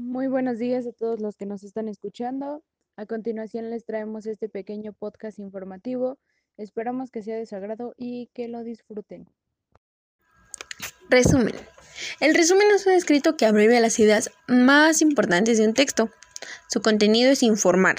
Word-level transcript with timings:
Muy 0.00 0.28
buenos 0.28 0.60
días 0.60 0.86
a 0.86 0.92
todos 0.92 1.20
los 1.20 1.34
que 1.36 1.44
nos 1.44 1.64
están 1.64 1.88
escuchando. 1.88 2.62
A 2.96 3.04
continuación 3.04 3.68
les 3.68 3.84
traemos 3.84 4.26
este 4.26 4.48
pequeño 4.48 4.92
podcast 4.92 5.40
informativo. 5.40 6.20
Esperamos 6.56 7.10
que 7.10 7.24
sea 7.24 7.36
de 7.36 7.46
su 7.46 7.56
agrado 7.56 7.94
y 7.96 8.30
que 8.32 8.46
lo 8.46 8.62
disfruten. 8.62 9.28
Resumen. 11.10 11.56
El 12.20 12.36
resumen 12.36 12.68
es 12.72 12.86
un 12.86 12.92
escrito 12.92 13.36
que 13.36 13.44
abrevia 13.44 13.80
las 13.80 13.98
ideas 13.98 14.30
más 14.46 15.02
importantes 15.02 15.58
de 15.58 15.66
un 15.66 15.74
texto. 15.74 16.10
Su 16.70 16.80
contenido 16.80 17.32
es 17.32 17.42
informar, 17.42 17.96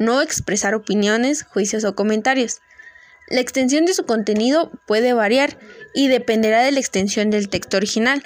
no 0.00 0.20
expresar 0.20 0.74
opiniones, 0.74 1.44
juicios 1.44 1.84
o 1.84 1.94
comentarios. 1.94 2.58
La 3.28 3.40
extensión 3.40 3.84
de 3.84 3.94
su 3.94 4.06
contenido 4.06 4.72
puede 4.88 5.12
variar 5.12 5.56
y 5.94 6.08
dependerá 6.08 6.64
de 6.64 6.72
la 6.72 6.80
extensión 6.80 7.30
del 7.30 7.48
texto 7.48 7.76
original. 7.76 8.24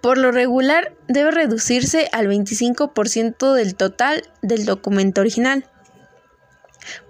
Por 0.00 0.18
lo 0.18 0.32
regular, 0.32 0.94
debe 1.08 1.30
reducirse 1.30 2.08
al 2.12 2.26
25% 2.26 3.54
del 3.54 3.74
total 3.74 4.28
del 4.42 4.64
documento 4.64 5.20
original. 5.20 5.64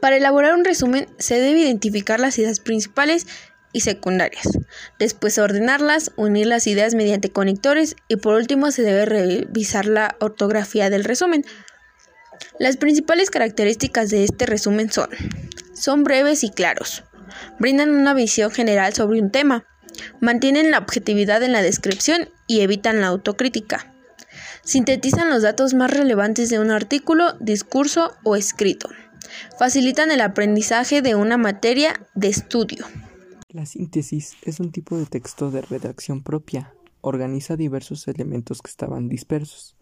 Para 0.00 0.16
elaborar 0.16 0.54
un 0.54 0.64
resumen 0.64 1.06
se 1.18 1.40
debe 1.40 1.60
identificar 1.60 2.18
las 2.18 2.38
ideas 2.38 2.60
principales 2.60 3.26
y 3.72 3.80
secundarias, 3.80 4.48
después 4.98 5.38
ordenarlas, 5.38 6.10
unir 6.16 6.46
las 6.46 6.66
ideas 6.66 6.95
mediante 6.95 7.30
conectores 7.30 7.95
y 8.08 8.16
por 8.16 8.34
último 8.34 8.72
se 8.72 8.82
debe 8.82 9.06
revisar 9.06 9.86
la 9.86 10.16
ortografía 10.18 10.90
del 10.90 11.04
resumen. 11.04 11.45
Las 12.59 12.76
principales 12.76 13.30
características 13.30 14.10
de 14.10 14.24
este 14.24 14.46
resumen 14.46 14.90
son, 14.90 15.10
son 15.74 16.02
breves 16.02 16.42
y 16.42 16.50
claros, 16.50 17.04
brindan 17.60 17.90
una 17.90 18.12
visión 18.12 18.50
general 18.50 18.92
sobre 18.92 19.20
un 19.20 19.30
tema, 19.30 19.64
mantienen 20.20 20.70
la 20.70 20.78
objetividad 20.78 21.42
en 21.42 21.52
la 21.52 21.62
descripción 21.62 22.28
y 22.46 22.60
evitan 22.60 23.00
la 23.00 23.09
autocrítica. 23.09 23.92
Sintetizan 24.62 25.30
los 25.30 25.42
datos 25.42 25.74
más 25.74 25.90
relevantes 25.90 26.50
de 26.50 26.59
un 26.59 26.70
artículo, 26.70 27.32
discurso 27.40 28.12
o 28.24 28.36
escrito. 28.36 28.88
Facilitan 29.59 30.10
el 30.10 30.21
aprendizaje 30.21 31.02
de 31.02 31.15
una 31.15 31.37
materia 31.37 32.06
de 32.15 32.28
estudio. 32.28 32.87
La 33.48 33.66
síntesis 33.66 34.37
es 34.43 34.60
un 34.60 34.71
tipo 34.71 34.96
de 34.96 35.06
texto 35.06 35.51
de 35.51 35.62
redacción 35.62 36.23
propia. 36.23 36.73
Organiza 37.01 37.56
diversos 37.56 38.06
elementos 38.06 38.62
que 38.62 38.71
estaban 38.71 39.09
dispersos. 39.09 39.76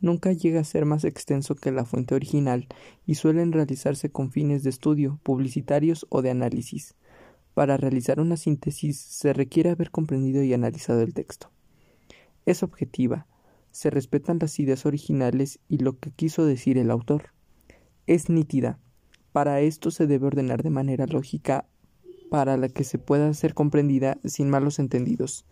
Nunca 0.00 0.32
llega 0.32 0.60
a 0.60 0.64
ser 0.64 0.84
más 0.84 1.04
extenso 1.04 1.56
que 1.56 1.72
la 1.72 1.84
fuente 1.84 2.14
original 2.14 2.68
y 3.06 3.16
suelen 3.16 3.52
realizarse 3.52 4.10
con 4.10 4.30
fines 4.30 4.62
de 4.62 4.70
estudio, 4.70 5.18
publicitarios 5.24 6.06
o 6.10 6.22
de 6.22 6.30
análisis. 6.30 6.94
Para 7.58 7.76
realizar 7.76 8.20
una 8.20 8.36
síntesis 8.36 9.00
se 9.00 9.32
requiere 9.32 9.70
haber 9.70 9.90
comprendido 9.90 10.44
y 10.44 10.54
analizado 10.54 11.00
el 11.00 11.12
texto. 11.12 11.50
Es 12.46 12.62
objetiva, 12.62 13.26
se 13.72 13.90
respetan 13.90 14.38
las 14.40 14.60
ideas 14.60 14.86
originales 14.86 15.58
y 15.68 15.78
lo 15.78 15.98
que 15.98 16.12
quiso 16.12 16.46
decir 16.46 16.78
el 16.78 16.88
autor. 16.88 17.32
Es 18.06 18.28
nítida. 18.28 18.78
Para 19.32 19.58
esto 19.58 19.90
se 19.90 20.06
debe 20.06 20.28
ordenar 20.28 20.62
de 20.62 20.70
manera 20.70 21.06
lógica 21.06 21.66
para 22.30 22.56
la 22.56 22.68
que 22.68 22.84
se 22.84 22.96
pueda 22.96 23.34
ser 23.34 23.54
comprendida 23.54 24.18
sin 24.24 24.50
malos 24.50 24.78
entendidos. 24.78 25.44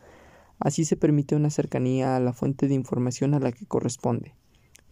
Así 0.60 0.84
se 0.84 0.96
permite 0.96 1.34
una 1.34 1.50
cercanía 1.50 2.14
a 2.14 2.20
la 2.20 2.32
fuente 2.32 2.68
de 2.68 2.74
información 2.74 3.34
a 3.34 3.40
la 3.40 3.50
que 3.50 3.66
corresponde. 3.66 4.36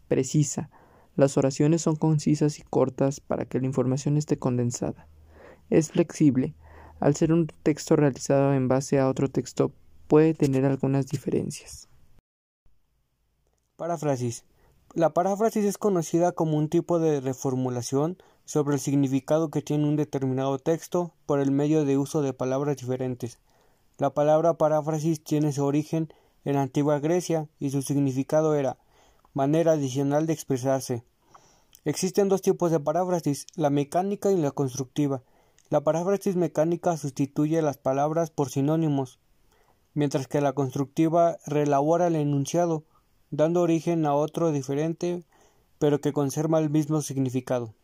Precisa. 0.09 0.69
Las 1.15 1.39
oraciones 1.39 1.81
son 1.81 1.95
concisas 1.95 2.59
y 2.59 2.63
cortas 2.63 3.21
para 3.21 3.45
que 3.45 3.61
la 3.61 3.67
información 3.67 4.17
esté 4.17 4.37
condensada. 4.37 5.07
Es 5.71 5.93
flexible 5.93 6.57
al 7.01 7.17
ser 7.17 7.33
un 7.33 7.49
texto 7.63 7.97
realizado 7.97 8.55
en 8.55 8.69
base 8.69 8.99
a 8.99 9.09
otro 9.09 9.29
texto, 9.29 9.73
puede 10.09 10.35
tener 10.35 10.65
algunas 10.65 11.07
diferencias. 11.07 11.89
Paráfrasis. 13.77 14.45
La 14.95 15.13
paráfrasis 15.13 15.65
es 15.65 15.79
conocida 15.79 16.33
como 16.33 16.57
un 16.57 16.69
tipo 16.69 17.01
de 17.01 17.21
reformulación 17.21 18.17
sobre 18.45 18.75
el 18.75 18.81
significado 18.81 19.51
que 19.51 19.63
tiene 19.63 19.89
un 19.89 19.97
determinado 19.97 20.59
texto 20.59 21.13
por 21.27 21.41
el 21.41 21.51
medio 21.51 21.85
de 21.85 21.99
uso 21.99 22.23
de 22.23 22.33
palabras 22.33 22.77
diferentes. 22.77 23.39
La 23.99 24.11
palabra 24.15 24.55
paráfrasis 24.55 25.23
tiene 25.23 25.53
su 25.53 25.65
origen 25.65 26.13
en 26.45 26.55
la 26.55 26.63
antigua 26.63 27.01
Grecia 27.01 27.49
y 27.59 27.71
su 27.71 27.83
significado 27.83 28.55
era 28.55 28.79
manera 29.33 29.73
adicional 29.73 30.27
de 30.27 30.33
expresarse. 30.33 31.05
Existen 31.85 32.29
dos 32.29 32.43
tipos 32.43 32.71
de 32.71 32.81
paráfrasis, 32.81 33.47
la 33.57 33.71
mecánica 33.71 34.31
y 34.31 34.37
la 34.37 34.53
constructiva. 34.53 35.23
La 35.75 35.81
paráfrasis 35.81 36.37
mecánica 36.37 36.97
sustituye 36.97 37.61
las 37.61 37.79
palabras 37.79 38.31
por 38.31 38.49
sinónimos, 38.49 39.19
mientras 39.93 40.29
que 40.29 40.41
la 40.41 40.53
constructiva 40.53 41.39
reelabora 41.47 42.07
el 42.07 42.15
enunciado, 42.15 42.85
dando 43.33 43.63
origen 43.63 44.07
a 44.07 44.15
otro 44.15 44.53
diferente, 44.53 45.25
pero 45.81 46.01
que 46.01 46.13
conserva 46.13 46.61
el 46.61 46.71
mismo 46.71 47.03
significado. 47.03 47.75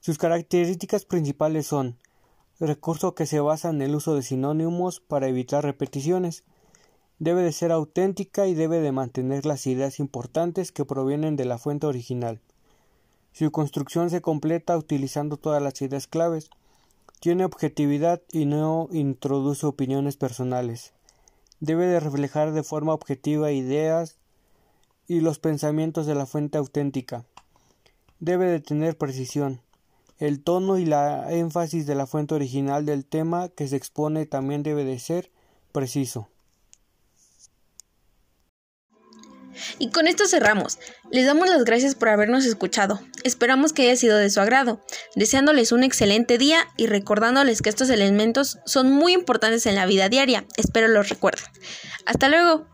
Sus 0.00 0.18
características 0.18 1.04
principales 1.04 1.68
son 1.68 1.98
recurso 2.58 3.14
que 3.14 3.26
se 3.26 3.38
basa 3.38 3.70
en 3.70 3.80
el 3.80 3.94
uso 3.94 4.16
de 4.16 4.22
sinónimos 4.22 4.98
para 4.98 5.28
evitar 5.28 5.62
repeticiones, 5.62 6.42
debe 7.20 7.42
de 7.42 7.52
ser 7.52 7.70
auténtica 7.70 8.48
y 8.48 8.54
debe 8.54 8.80
de 8.80 8.90
mantener 8.90 9.46
las 9.46 9.68
ideas 9.68 10.00
importantes 10.00 10.72
que 10.72 10.84
provienen 10.84 11.36
de 11.36 11.44
la 11.44 11.58
fuente 11.58 11.86
original. 11.86 12.40
Su 13.34 13.50
construcción 13.50 14.10
se 14.10 14.22
completa 14.22 14.78
utilizando 14.78 15.36
todas 15.36 15.60
las 15.60 15.82
ideas 15.82 16.06
claves. 16.06 16.50
Tiene 17.18 17.44
objetividad 17.44 18.22
y 18.30 18.44
no 18.44 18.88
introduce 18.92 19.66
opiniones 19.66 20.16
personales. 20.16 20.92
Debe 21.58 21.86
de 21.86 21.98
reflejar 21.98 22.52
de 22.52 22.62
forma 22.62 22.94
objetiva 22.94 23.50
ideas 23.50 24.18
y 25.08 25.18
los 25.18 25.40
pensamientos 25.40 26.06
de 26.06 26.14
la 26.14 26.26
fuente 26.26 26.58
auténtica. 26.58 27.24
Debe 28.20 28.46
de 28.46 28.60
tener 28.60 28.96
precisión. 28.96 29.60
El 30.20 30.40
tono 30.40 30.78
y 30.78 30.86
la 30.86 31.32
énfasis 31.32 31.86
de 31.86 31.96
la 31.96 32.06
fuente 32.06 32.36
original 32.36 32.86
del 32.86 33.04
tema 33.04 33.48
que 33.48 33.66
se 33.66 33.74
expone 33.74 34.26
también 34.26 34.62
debe 34.62 34.84
de 34.84 35.00
ser 35.00 35.32
preciso. 35.72 36.28
Y 39.78 39.90
con 39.90 40.06
esto 40.06 40.26
cerramos. 40.26 40.78
Les 41.10 41.26
damos 41.26 41.48
las 41.48 41.64
gracias 41.64 41.94
por 41.94 42.08
habernos 42.08 42.44
escuchado. 42.44 43.00
Esperamos 43.22 43.72
que 43.72 43.82
haya 43.82 43.96
sido 43.96 44.18
de 44.18 44.30
su 44.30 44.40
agrado, 44.40 44.84
deseándoles 45.14 45.72
un 45.72 45.84
excelente 45.84 46.38
día 46.38 46.66
y 46.76 46.86
recordándoles 46.86 47.62
que 47.62 47.70
estos 47.70 47.90
elementos 47.90 48.58
son 48.66 48.90
muy 48.90 49.12
importantes 49.12 49.66
en 49.66 49.74
la 49.74 49.86
vida 49.86 50.08
diaria. 50.08 50.44
Espero 50.56 50.88
los 50.88 51.08
recuerden. 51.08 51.44
Hasta 52.06 52.28
luego. 52.28 52.73